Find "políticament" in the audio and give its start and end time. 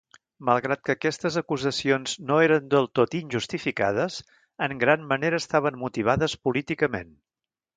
6.49-7.15